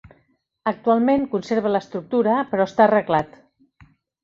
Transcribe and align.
Actualment 0.71 1.27
conserva 1.35 1.73
l'estructura, 1.75 2.39
però 2.55 2.69
està 2.73 2.89
arreglat. 2.89 3.39